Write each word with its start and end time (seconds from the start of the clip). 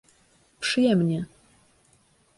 Przyjemnie. 0.59 1.25